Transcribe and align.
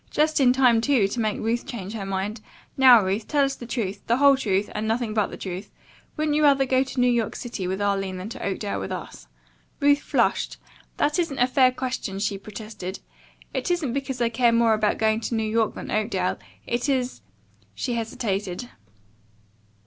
"Just 0.09 0.39
in 0.39 0.51
time, 0.51 0.81
too, 0.81 1.07
to 1.07 1.19
make 1.19 1.37
Ruth 1.39 1.63
change 1.67 1.93
her 1.93 2.07
mind. 2.07 2.41
Now, 2.75 3.03
Ruth, 3.03 3.27
tell 3.27 3.45
us 3.45 3.53
the 3.55 3.67
truth, 3.67 4.01
the 4.07 4.17
whole 4.17 4.35
truth, 4.35 4.67
and 4.73 4.87
nothing 4.87 5.13
but 5.13 5.27
the 5.27 5.37
truth. 5.37 5.69
Wouldn't 6.17 6.35
you 6.35 6.41
rather 6.41 6.65
go 6.65 6.81
to 6.83 6.99
New 6.99 7.05
York 7.07 7.35
City 7.35 7.67
with 7.67 7.79
Arline 7.79 8.17
than 8.17 8.27
to 8.29 8.43
Oakdale 8.43 8.79
with 8.79 8.91
us?" 8.91 9.27
Ruth 9.79 9.99
flushed. 9.99 10.57
"That 10.97 11.19
isn't 11.19 11.37
a 11.37 11.45
fair 11.45 11.71
question," 11.71 12.17
she 12.17 12.39
protested. 12.39 12.99
"It 13.53 13.69
isn't 13.69 13.93
because 13.93 14.19
I 14.23 14.29
care 14.29 14.51
more 14.51 14.73
about 14.73 14.97
going 14.97 15.19
to 15.19 15.35
New 15.35 15.43
York 15.47 15.75
than 15.75 15.91
Oakdale. 15.91 16.39
It 16.65 16.89
is" 16.89 17.21
she 17.75 17.93
hesitated. 17.93 18.69